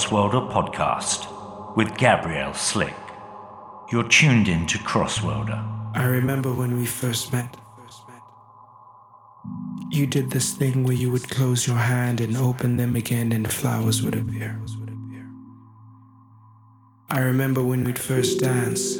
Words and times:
Crossworlder 0.00 0.50
podcast 0.50 1.76
with 1.76 1.94
Gabriel 1.98 2.54
Slick. 2.54 2.94
You're 3.92 4.08
tuned 4.08 4.48
in 4.48 4.66
to 4.68 4.78
Crossworlder. 4.78 5.60
I 5.94 6.04
remember 6.04 6.54
when 6.54 6.78
we 6.78 6.86
first 6.86 7.34
met. 7.34 7.54
You 9.90 10.06
did 10.06 10.30
this 10.30 10.54
thing 10.54 10.84
where 10.84 10.94
you 10.94 11.10
would 11.10 11.28
close 11.28 11.66
your 11.66 11.76
hand 11.76 12.22
and 12.22 12.34
open 12.34 12.78
them 12.78 12.96
again 12.96 13.30
and 13.30 13.52
flowers 13.52 14.02
would 14.02 14.16
appear. 14.16 14.58
I 17.10 17.18
remember 17.20 17.62
when 17.62 17.84
we'd 17.84 17.98
first 17.98 18.40
dance. 18.40 18.96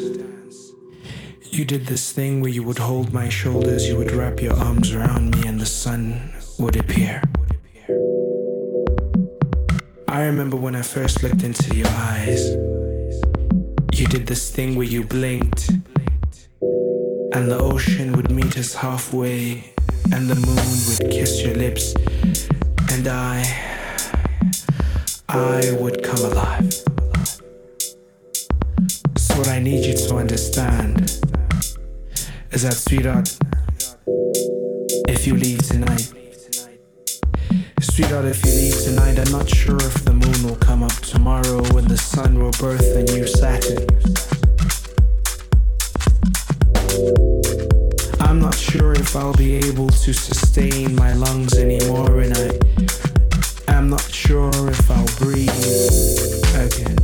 You 1.50 1.64
did 1.64 1.86
this 1.86 2.12
thing 2.12 2.42
where 2.42 2.50
you 2.50 2.62
would 2.62 2.78
hold 2.78 3.14
my 3.14 3.30
shoulders, 3.30 3.88
you 3.88 3.96
would 3.96 4.12
wrap 4.12 4.42
your 4.42 4.54
arms 4.54 4.92
around 4.92 5.34
me, 5.34 5.48
and 5.48 5.58
the 5.58 5.64
sun 5.64 6.34
would 6.58 6.76
appear. 6.76 7.22
I 10.10 10.24
remember 10.24 10.56
when 10.56 10.74
I 10.74 10.82
first 10.82 11.22
looked 11.22 11.44
into 11.44 11.72
your 11.76 11.86
eyes. 11.86 12.50
You 13.92 14.08
did 14.08 14.26
this 14.26 14.50
thing 14.50 14.74
where 14.74 14.84
you 14.84 15.04
blinked, 15.04 15.68
and 15.70 17.48
the 17.48 17.56
ocean 17.56 18.10
would 18.14 18.28
meet 18.28 18.58
us 18.58 18.74
halfway, 18.74 19.72
and 20.12 20.26
the 20.26 20.34
moon 20.34 20.78
would 20.88 21.12
kiss 21.12 21.40
your 21.44 21.54
lips, 21.54 21.94
and 22.90 23.06
I, 23.06 23.44
I 25.28 25.76
would 25.78 26.02
come 26.02 26.24
alive. 26.24 26.72
So, 29.16 29.38
what 29.38 29.46
I 29.46 29.60
need 29.60 29.86
you 29.86 29.94
to 30.08 30.16
understand 30.16 31.02
is 32.50 32.62
that, 32.62 32.74
sweetheart, 32.74 33.38
if 35.08 35.24
you 35.28 35.36
leave 35.36 35.64
tonight, 35.68 36.12
Sweetheart, 38.00 38.24
if 38.24 38.46
you 38.46 38.52
leave 38.52 38.82
tonight, 38.82 39.18
I'm 39.18 39.30
not 39.30 39.46
sure 39.46 39.76
if 39.76 40.04
the 40.06 40.14
moon 40.14 40.42
will 40.42 40.56
come 40.56 40.82
up 40.82 40.92
tomorrow 41.02 41.58
and 41.76 41.86
the 41.86 41.98
sun 41.98 42.38
will 42.38 42.50
birth 42.52 42.96
a 42.96 43.02
new 43.12 43.26
Saturn. 43.26 43.86
I'm 48.20 48.40
not 48.40 48.54
sure 48.54 48.92
if 48.92 49.14
I'll 49.14 49.34
be 49.34 49.56
able 49.56 49.90
to 49.90 50.14
sustain 50.14 50.96
my 50.96 51.12
lungs 51.12 51.58
anymore, 51.58 52.20
and 52.20 52.32
I 53.68 53.74
am 53.74 53.90
not 53.90 54.10
sure 54.10 54.70
if 54.70 54.90
I'll 54.90 55.04
breathe 55.18 55.50
again. 56.56 56.96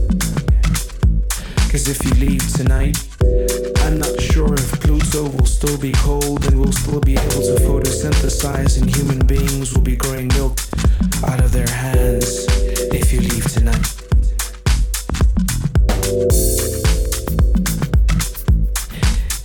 Cause 1.71 1.89
if 1.89 2.03
you 2.07 2.13
leave 2.27 2.51
tonight, 2.55 2.97
I'm 3.87 4.01
not 4.01 4.21
sure 4.21 4.53
if 4.53 4.81
Pluto 4.81 5.29
will 5.31 5.47
still 5.47 5.79
be 5.79 5.93
cold 5.93 6.45
and 6.47 6.59
we'll 6.61 6.73
still 6.73 6.99
be 6.99 7.13
able 7.13 7.41
to 7.43 7.55
photosynthesize, 7.63 8.83
and 8.83 8.93
human 8.93 9.25
beings 9.25 9.73
will 9.73 9.83
be 9.83 9.95
growing 9.95 10.27
milk 10.35 10.59
out 11.25 11.39
of 11.39 11.53
their 11.53 11.69
hands 11.69 12.47
if 12.93 13.13
you 13.13 13.21
leave 13.21 13.45
tonight. 13.45 13.87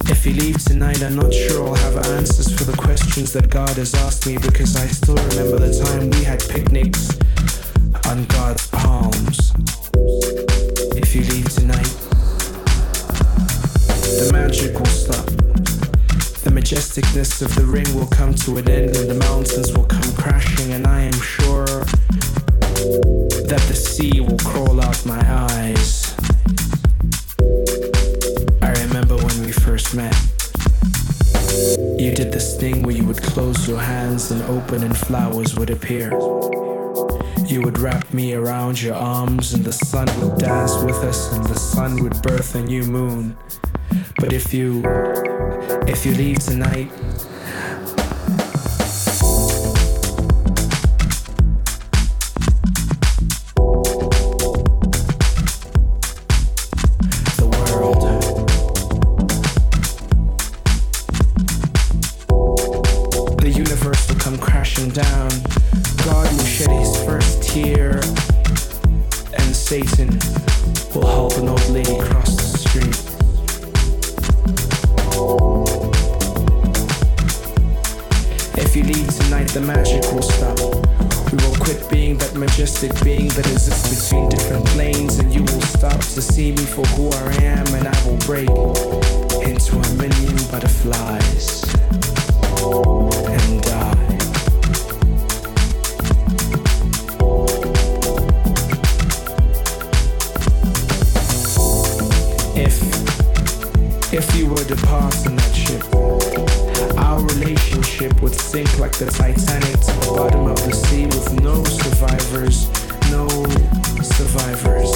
If 0.09 0.25
you 0.25 0.33
leave 0.33 0.63
tonight, 0.63 1.03
I'm 1.03 1.15
not 1.15 1.31
sure 1.31 1.67
I'll 1.67 1.75
have 1.75 1.97
answers 2.07 2.51
for 2.51 2.63
the 2.63 2.75
questions 2.75 3.31
that 3.33 3.51
God 3.51 3.77
has 3.77 3.93
asked 3.93 4.25
me 4.25 4.39
because 4.39 4.75
I 4.75 4.87
still 4.87 5.17
remember 5.17 5.59
the 5.59 5.85
time 5.85 6.09
we 6.09 6.23
had 6.23 6.39
picnics 6.49 7.11
on 8.09 8.25
God's 8.25 8.65
palms. 8.69 9.53
If 10.97 11.13
you 11.13 11.21
leave 11.21 11.49
tonight, 11.53 12.10
the 14.01 14.29
magic 14.33 14.77
will 14.77 14.85
stop. 14.85 15.25
The 16.43 16.49
majesticness 16.49 17.41
of 17.41 17.53
the 17.55 17.65
ring 17.65 17.93
will 17.95 18.07
come 18.07 18.33
to 18.33 18.57
an 18.57 18.69
end 18.69 18.95
and 18.95 19.09
the 19.09 19.15
mountains 19.15 19.71
will 19.73 19.85
come 19.85 20.11
crashing, 20.13 20.73
and 20.73 20.87
I 20.87 21.01
am 21.01 21.13
sure 21.13 21.65
that 23.49 23.63
the 23.67 23.75
sea 23.75 24.21
will 24.21 24.37
crawl 24.39 24.81
out 24.81 25.05
my 25.05 25.21
eyes. 25.49 26.15
I 28.61 28.71
remember 28.83 29.17
when 29.17 29.45
we 29.45 29.51
first 29.51 29.95
met. 29.95 30.15
You 31.99 32.11
did 32.13 32.31
this 32.31 32.57
thing 32.59 32.81
where 32.81 32.95
you 32.95 33.05
would 33.05 33.21
close 33.21 33.67
your 33.67 33.79
hands 33.79 34.31
and 34.31 34.41
open, 34.43 34.83
and 34.83 34.97
flowers 34.97 35.55
would 35.55 35.69
appear. 35.69 36.09
You 37.45 37.61
would 37.61 37.77
wrap 37.79 38.13
me 38.13 38.33
around 38.33 38.81
your 38.81 38.95
arms, 38.95 39.53
and 39.53 39.63
the 39.63 39.73
sun 39.73 40.07
would 40.19 40.39
dance 40.39 40.75
with 40.83 40.97
us, 41.03 41.31
and 41.33 41.45
the 41.45 41.59
sun 41.59 42.01
would 42.01 42.21
birth 42.21 42.55
a 42.55 42.61
new 42.61 42.83
moon. 42.83 43.37
But 44.21 44.33
if 44.33 44.53
you 44.53 44.83
if 45.87 46.05
you 46.05 46.13
leave 46.13 46.37
tonight 46.37 46.91
sink 108.51 108.79
like 108.79 108.91
the 108.91 109.05
Titanic 109.05 109.79
to 109.79 109.93
the 109.93 110.13
bottom 110.13 110.45
of 110.45 110.57
the 110.65 110.73
sea 110.73 111.05
with 111.05 111.41
no 111.41 111.63
survivors, 111.63 112.67
no 113.09 113.25
survivors. 114.03 114.91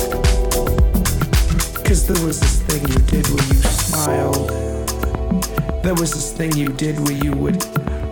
Cause 1.87 2.05
there 2.05 2.21
was 2.25 2.41
this 2.41 2.61
thing 2.63 2.81
you 2.81 2.99
did 3.07 3.25
where 3.29 3.47
you 3.47 3.61
smiled. 3.63 4.49
There 5.83 5.95
was 5.95 6.11
this 6.11 6.33
thing 6.33 6.51
you 6.57 6.67
did 6.67 6.99
where 6.99 7.15
you 7.15 7.31
would 7.31 7.63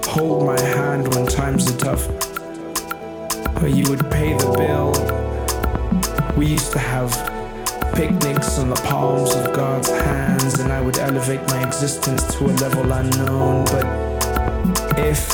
hold 0.05 0.45
my 0.45 0.57
hand 0.61 1.13
when 1.13 1.27
times 1.27 1.69
are 1.69 1.77
tough. 1.77 2.07
Where 3.61 3.67
you 3.67 3.83
would 3.89 4.09
pay 4.11 4.37
the 4.37 4.49
bill. 4.55 4.93
We 6.37 6.46
used 6.46 6.72
to 6.72 6.79
have 6.79 7.11
picnics 7.96 8.59
on 8.59 8.69
the 8.69 8.81
palms 8.87 9.35
of 9.35 9.53
God's 9.53 9.89
hands, 9.89 10.59
and 10.59 10.72
I 10.72 10.79
would 10.79 10.99
elevate 10.99 11.41
my 11.49 11.67
existence 11.67 12.34
to 12.37 12.46
a 12.46 12.53
level 12.63 12.93
unknown. 12.93 13.66
But 13.66 14.12
if, 15.05 15.29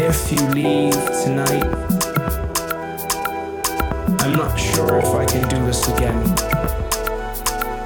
if 0.00 0.32
you 0.32 0.40
leave 0.48 0.94
tonight, 1.22 1.64
I'm 4.20 4.32
not 4.32 4.56
sure 4.58 4.98
if 4.98 5.06
I 5.06 5.24
can 5.26 5.48
do 5.48 5.64
this 5.66 5.88
again. 5.88 6.20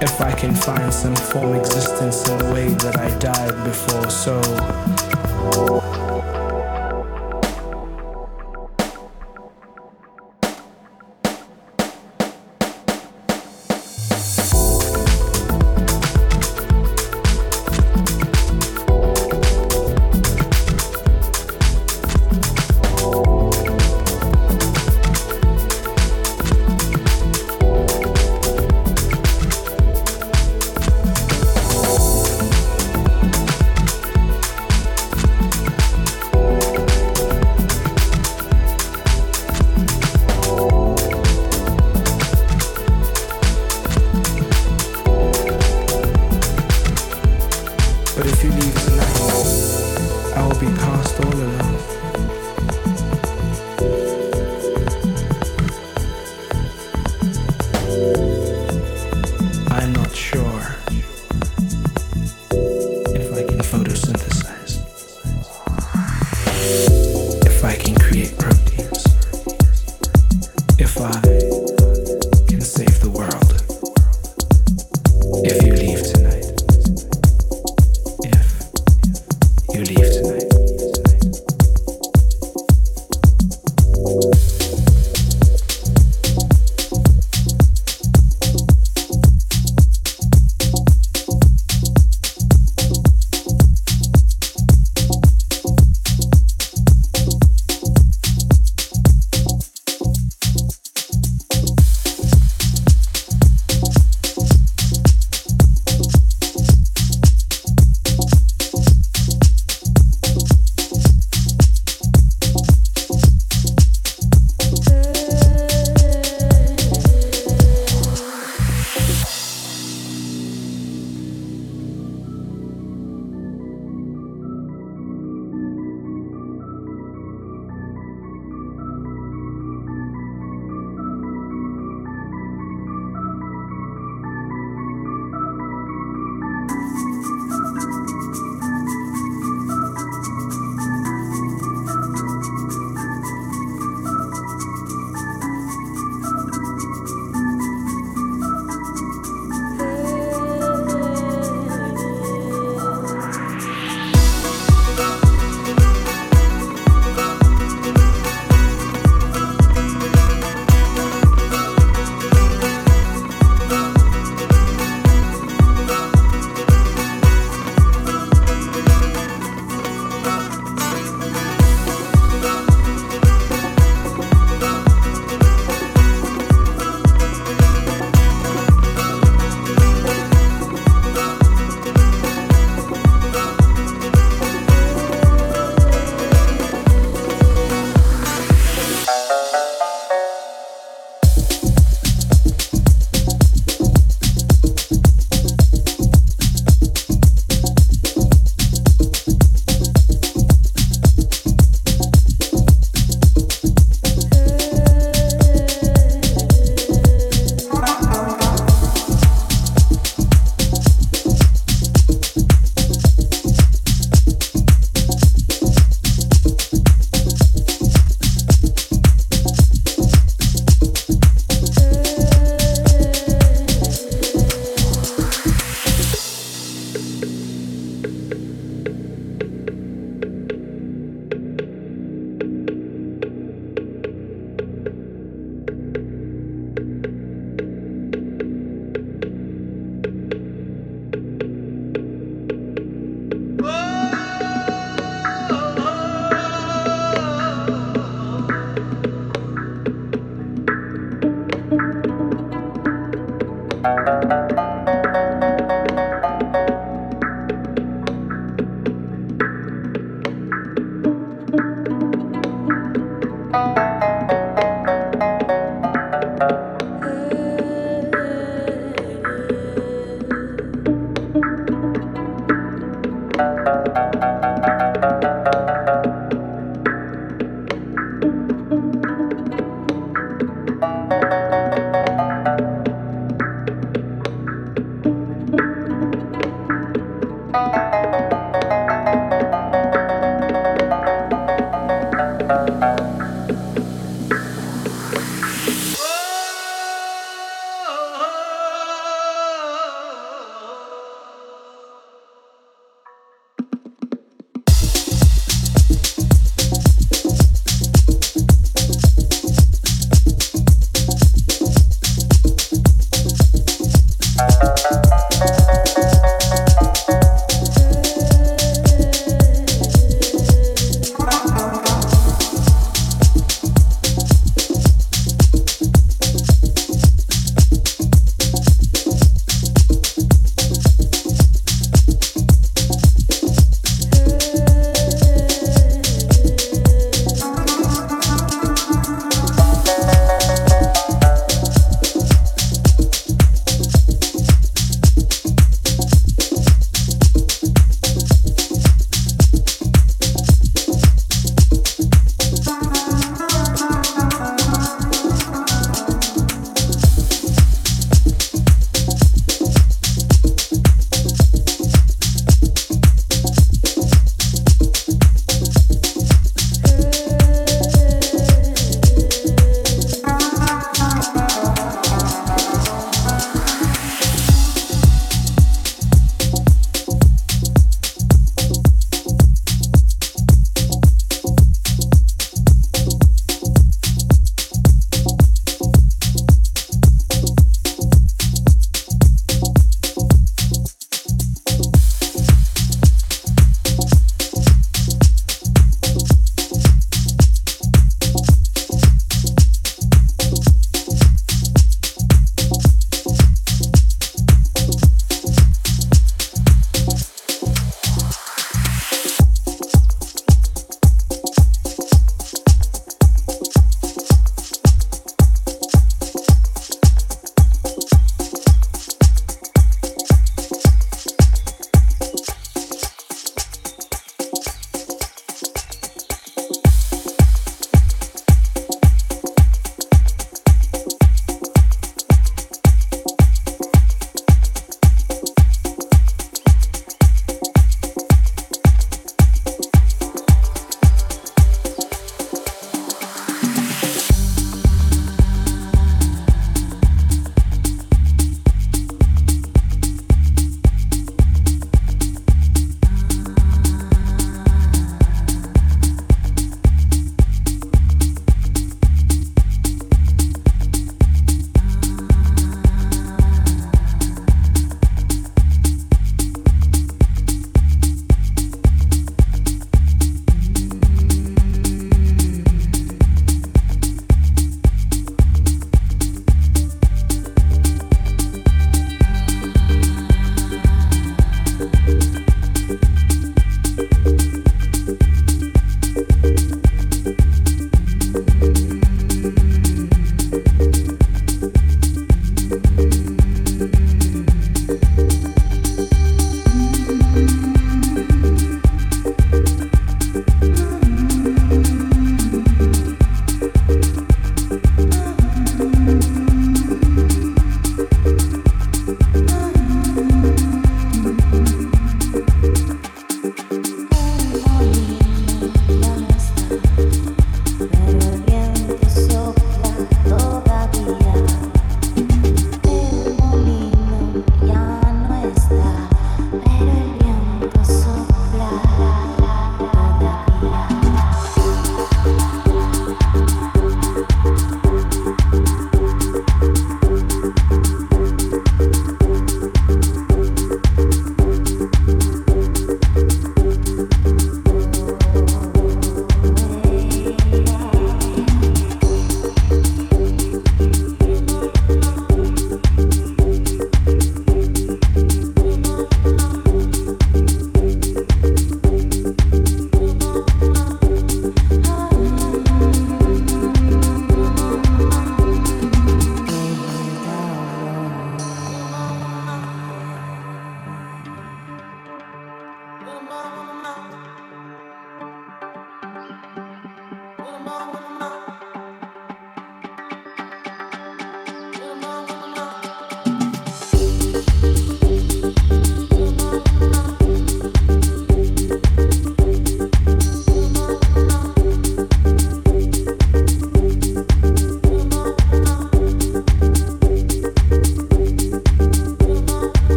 If 0.00 0.20
I 0.20 0.32
can 0.32 0.54
find 0.54 0.92
some 0.92 1.16
form 1.16 1.56
existence 1.56 2.28
in 2.28 2.40
a 2.40 2.52
way 2.52 2.68
that 2.68 2.98
I 2.98 3.10
died 3.18 3.64
before, 3.64 4.08
so. 4.10 6.07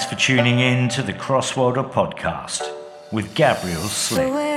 Thanks 0.00 0.14
for 0.14 0.18
tuning 0.18 0.60
in 0.60 0.88
to 0.90 1.02
the 1.02 1.12
Crossworlder 1.12 1.92
podcast 1.92 2.62
with 3.12 3.34
Gabriel 3.34 3.82
Slick. 3.82 4.49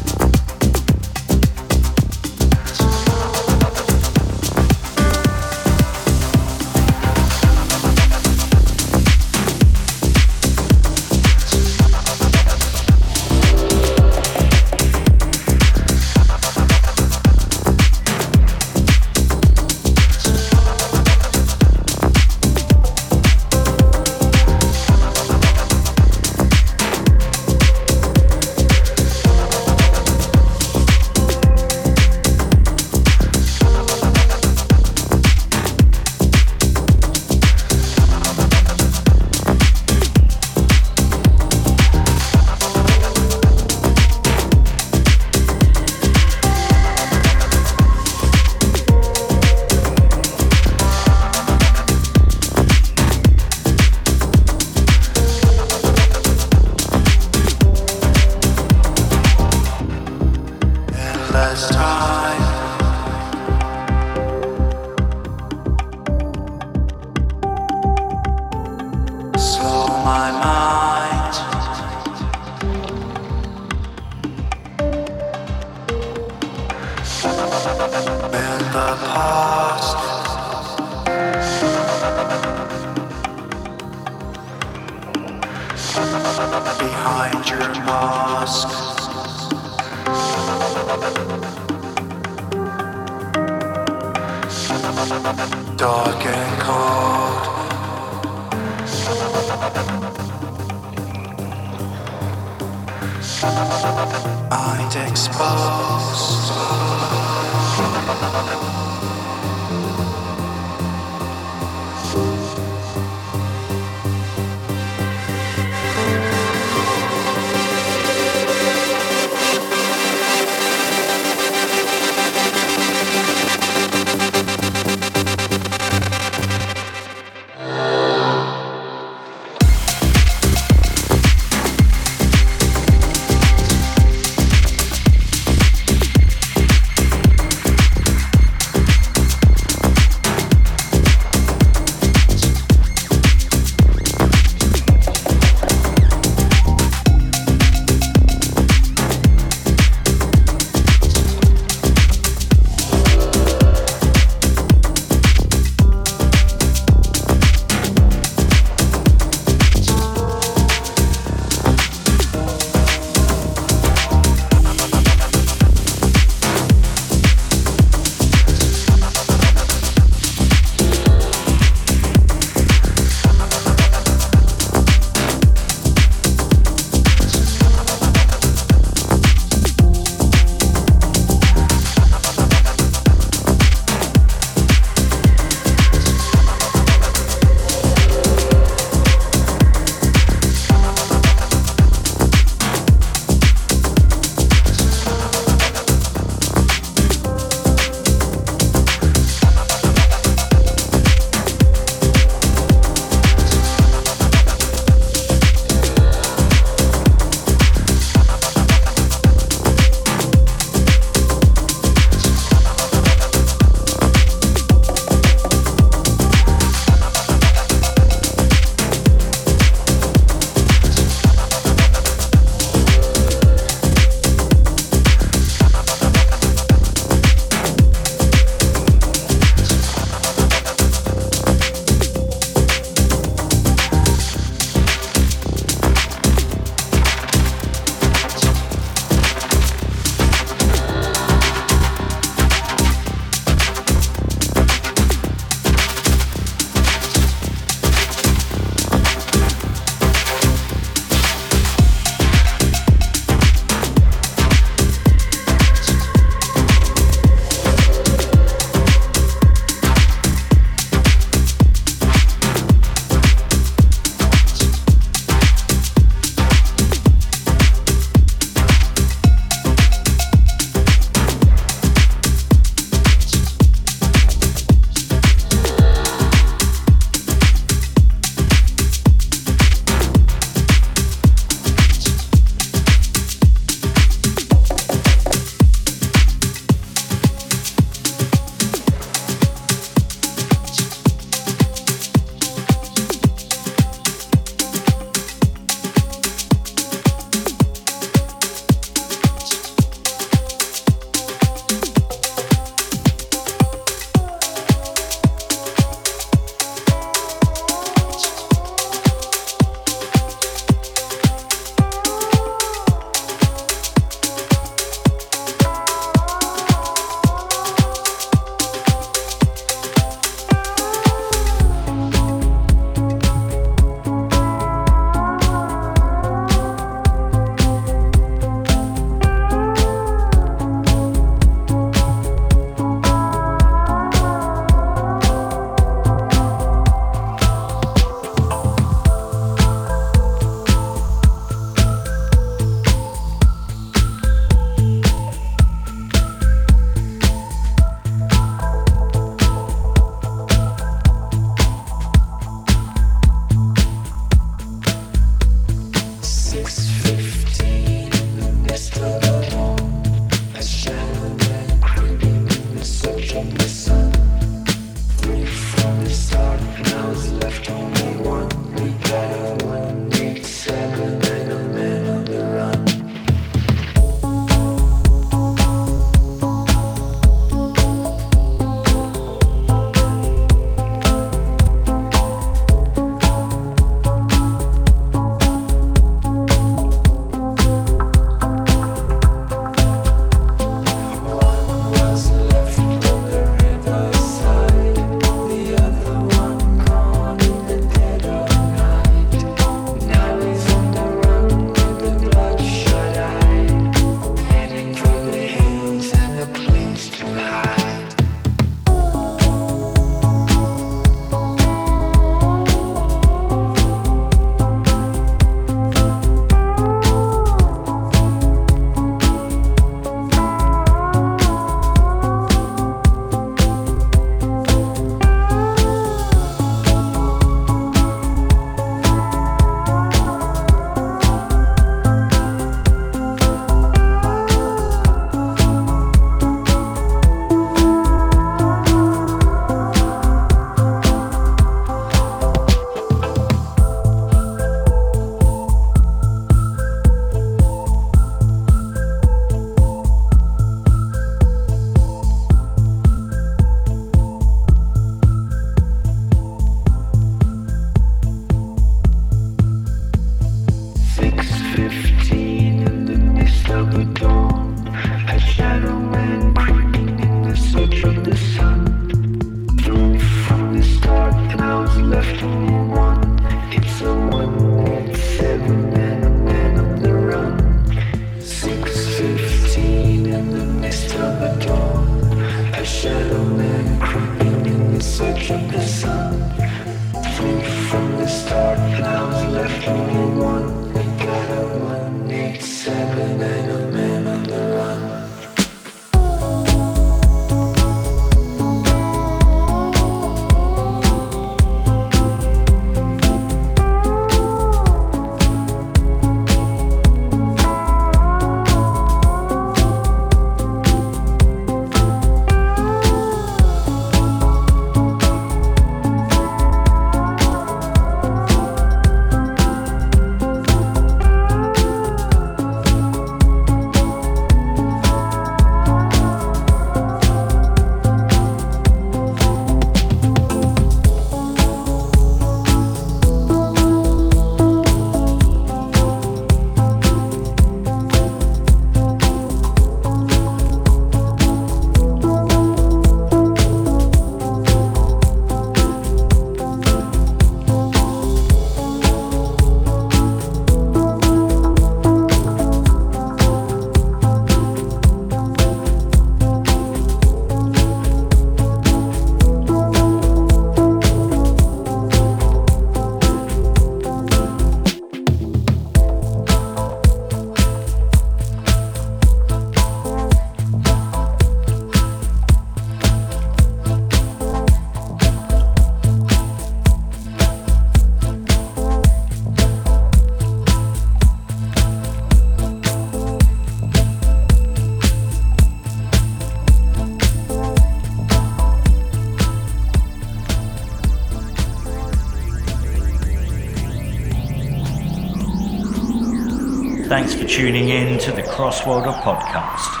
Tuning 597.54 597.90
in 597.90 598.18
to 598.18 598.32
the 598.32 598.42
Crossworlder 598.42 599.14
podcast. 599.22 600.00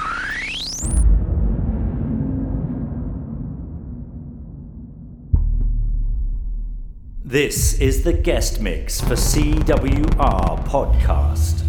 This 7.22 7.78
is 7.78 8.02
the 8.02 8.12
guest 8.12 8.60
mix 8.60 9.00
for 9.00 9.14
CWR 9.14 10.66
Podcast. 10.66 11.63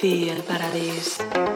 hacia 0.00 0.32
el 0.32 0.42
paraíso. 0.42 1.49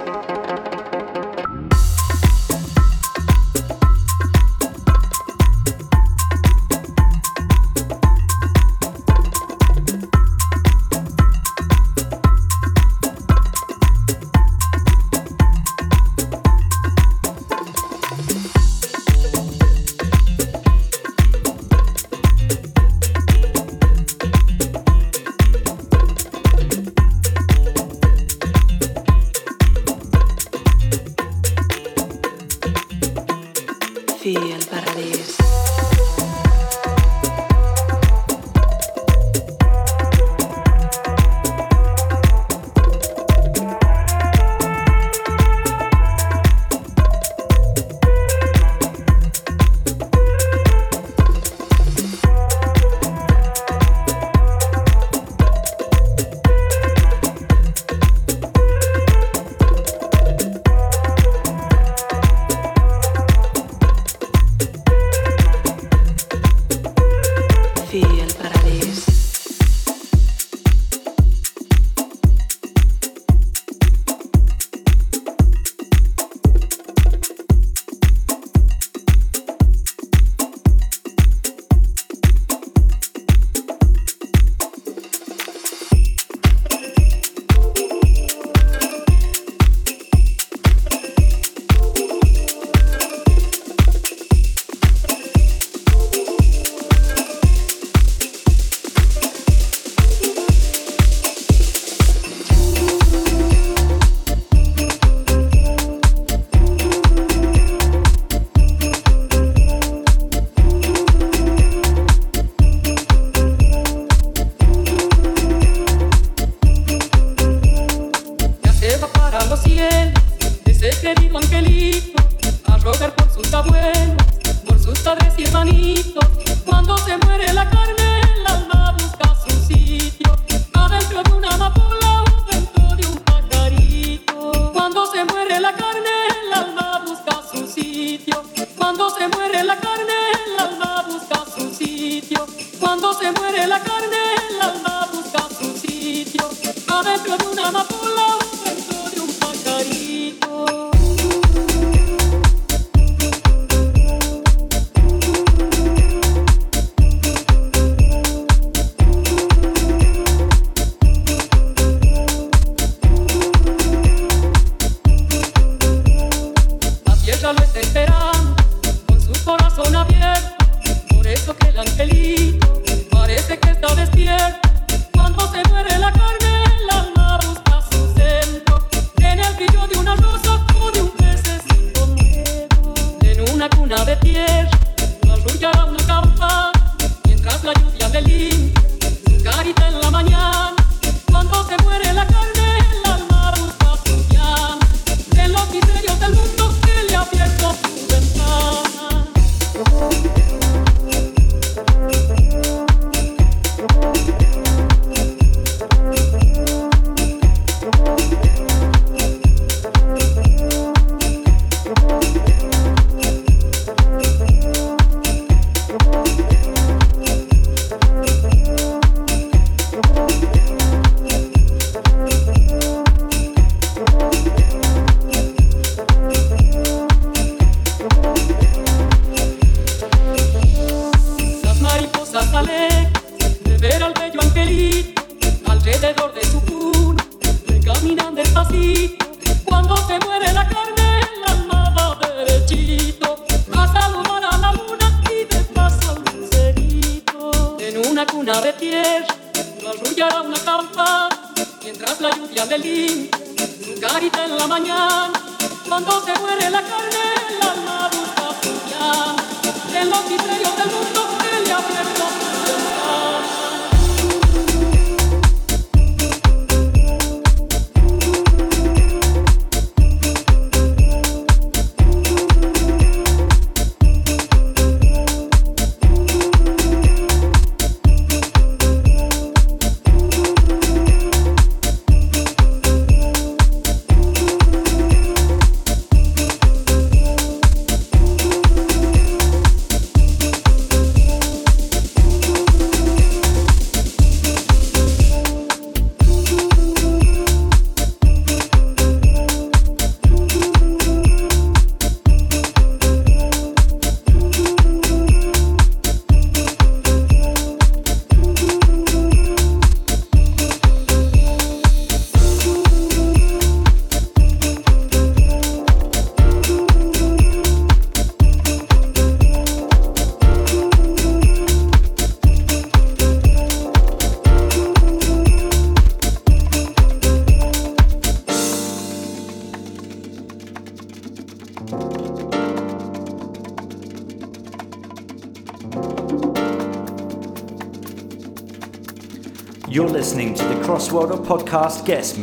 Podcast 341.45 342.07
Guest 342.07 342.34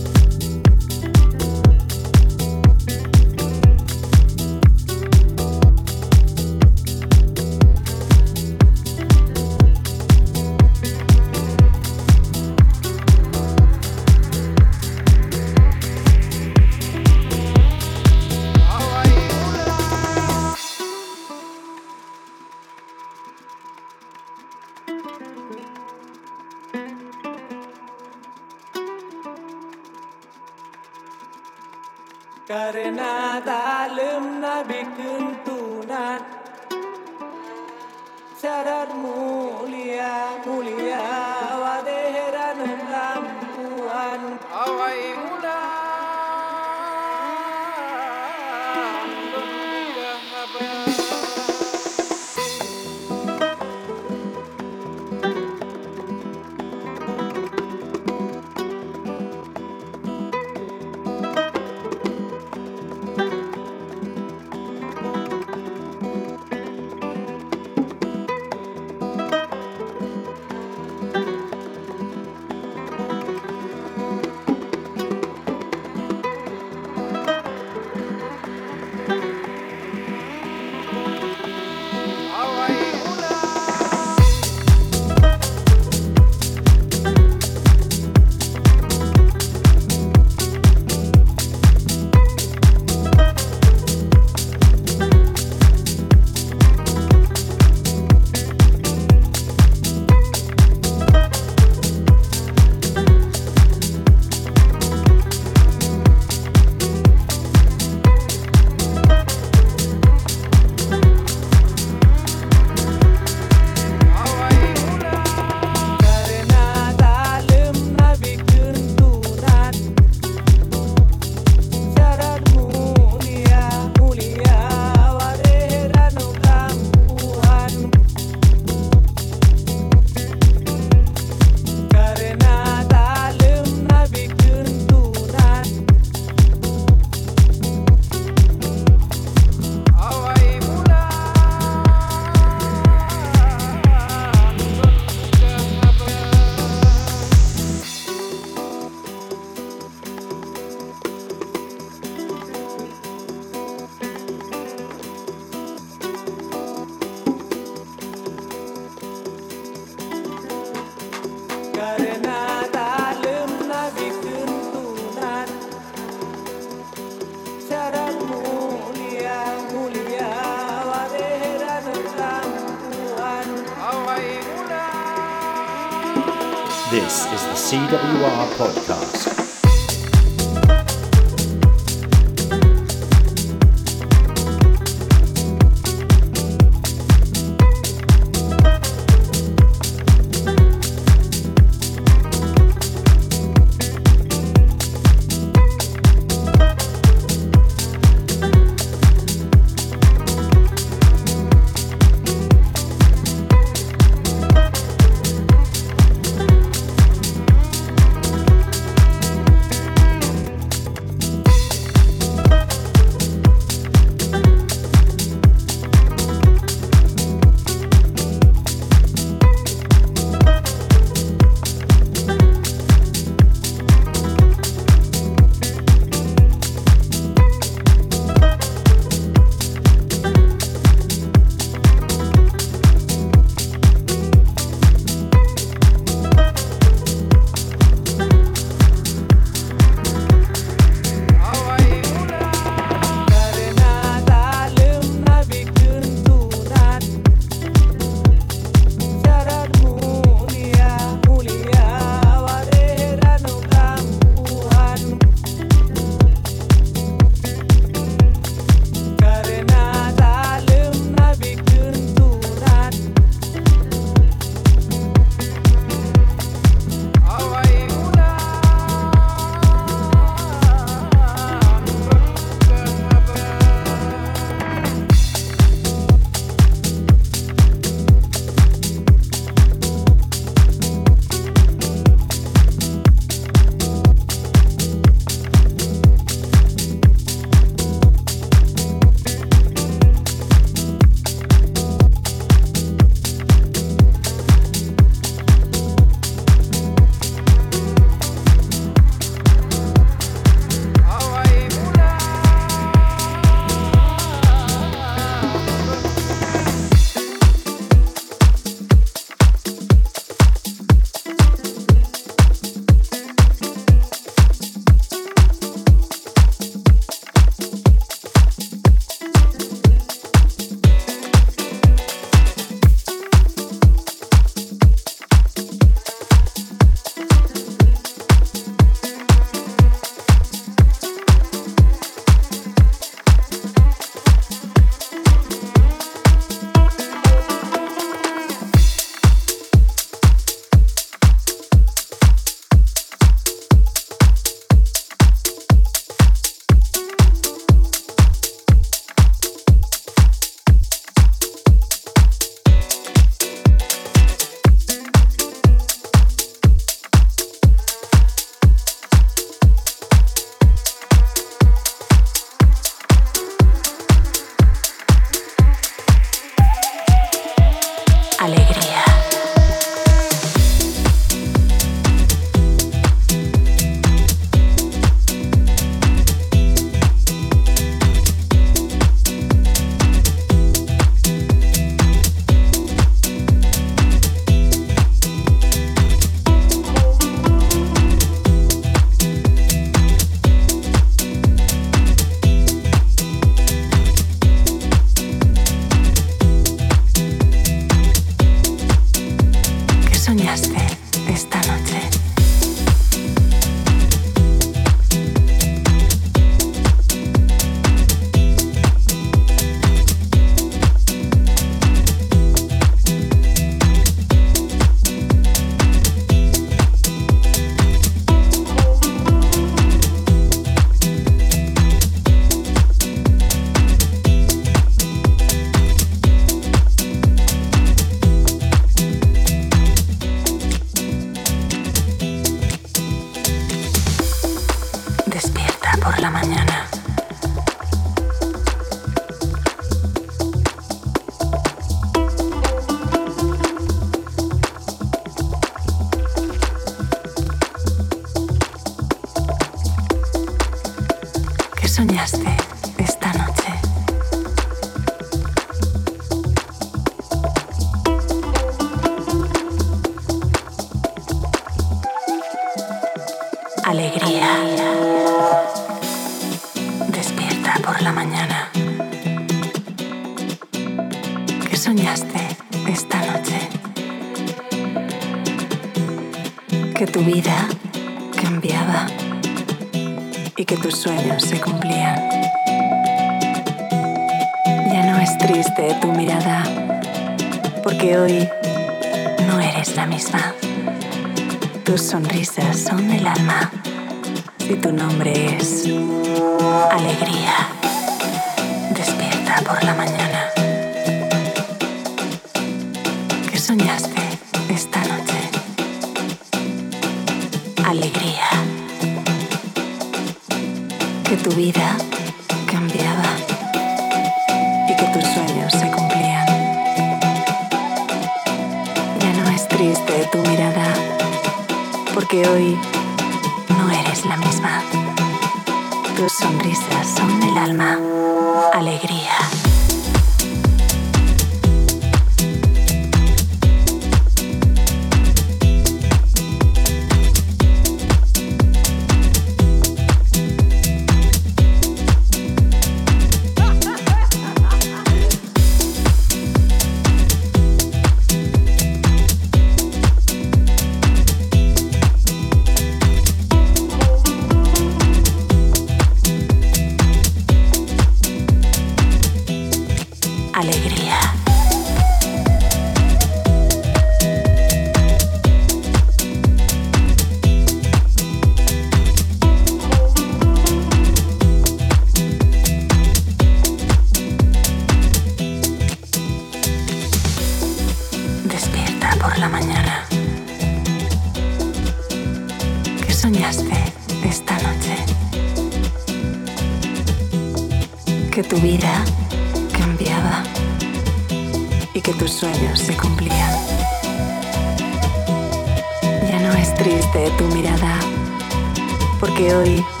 porque 599.61 600.00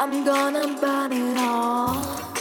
I'm 0.00 0.24
gonna 0.24 0.78
burn 0.80 1.12
it 1.12 1.36
all. 1.38 2.37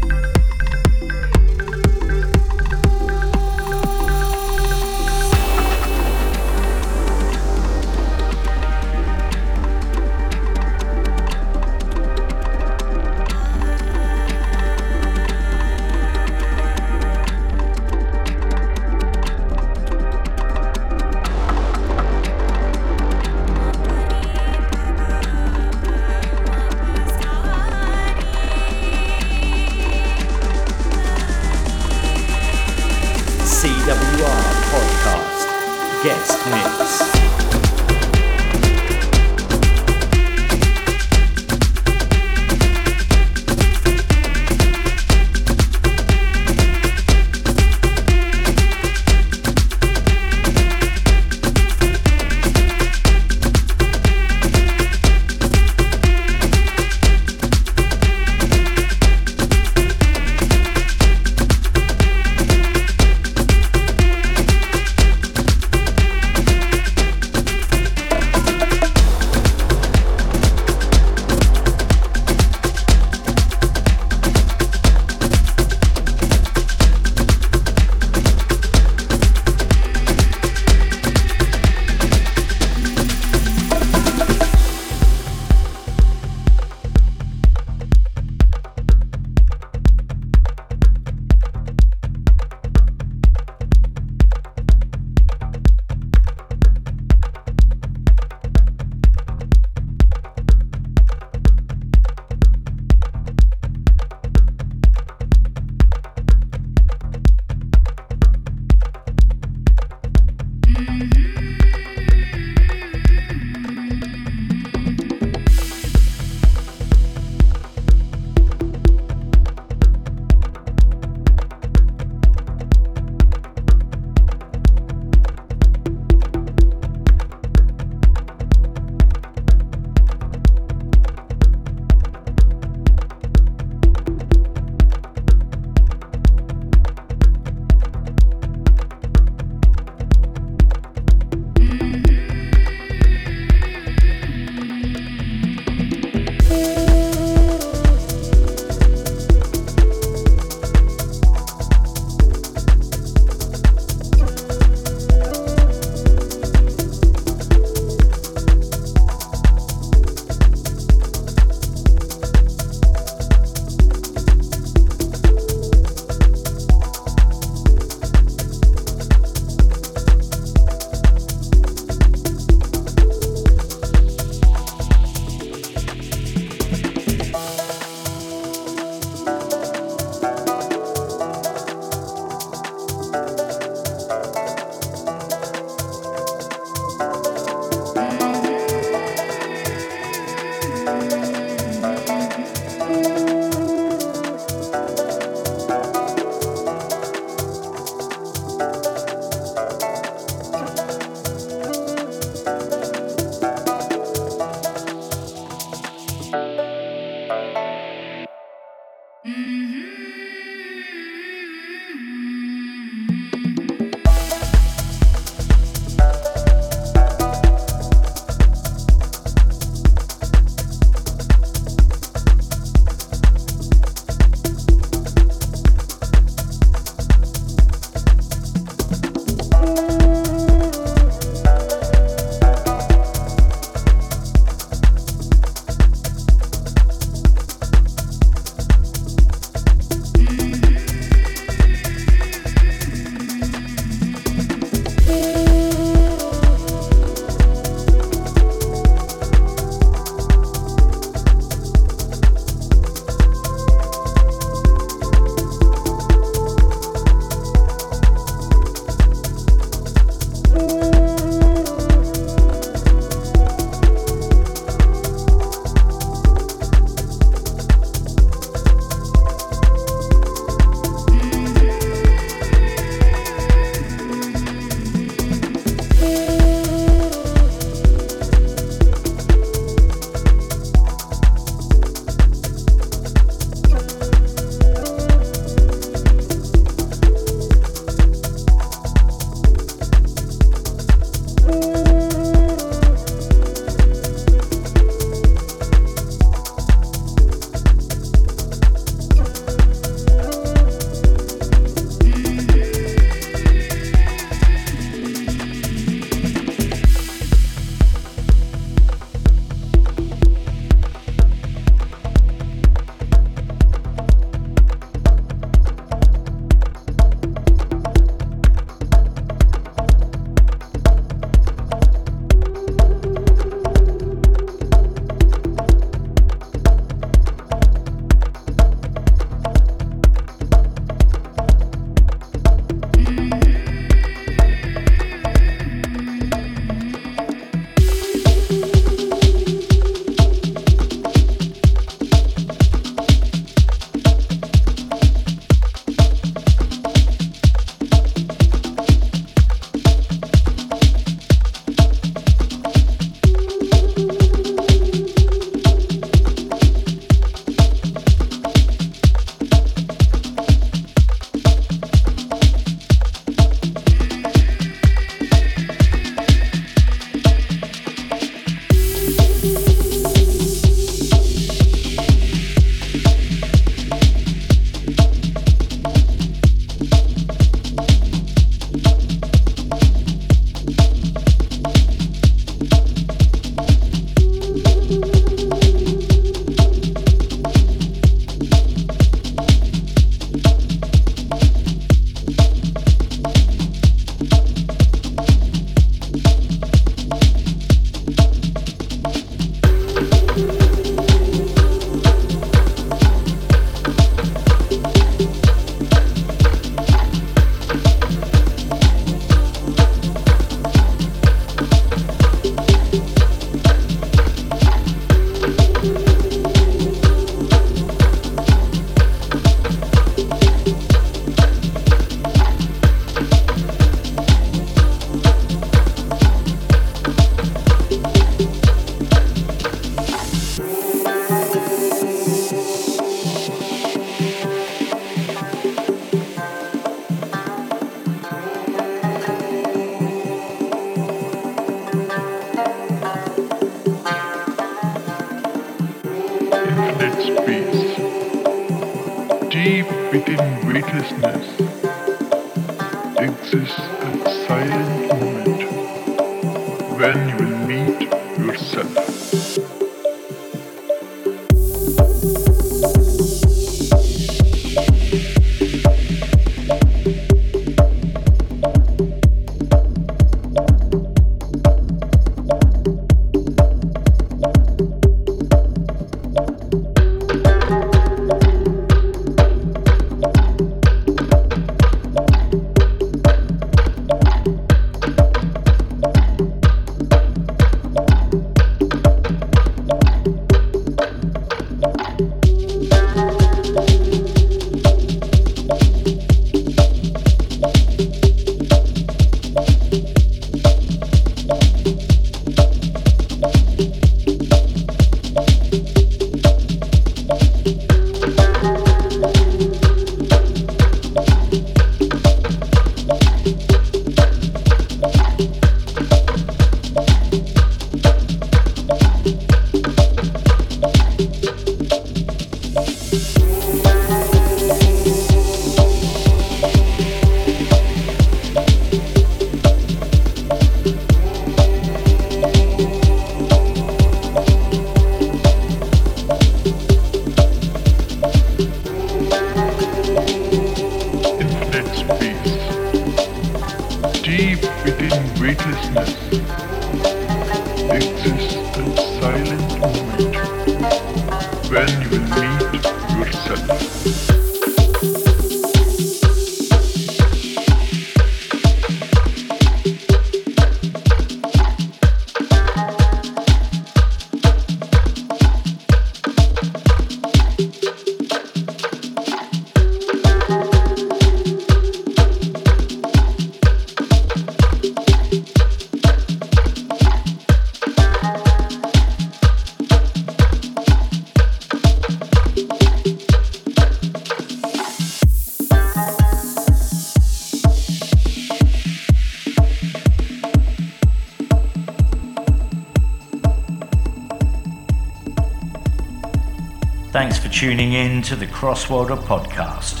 Thanks 598.01 598.13
for 598.13 598.13
tuning 598.15 598.17
in 598.17 598.21
to 598.23 598.35
the 598.35 598.47
Crossworlder 598.47 599.17
podcast. 599.25 600.00